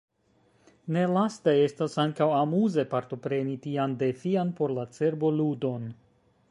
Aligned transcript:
Nelaste 0.95 1.53
estas 1.65 1.97
ankaŭ 2.05 2.29
amuze, 2.39 2.87
partopreni 2.95 3.55
tian 3.67 3.95
defian 4.03 4.57
por 4.61 4.75
la 4.79 4.89
cerbo 5.01 5.35
ludon. 5.41 5.89